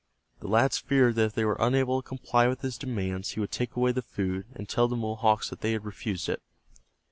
[0.39, 3.51] The lads feared that if they were unable to comply with his demands he would
[3.51, 6.41] take away the food, and tell the Mohawks that they had refused it.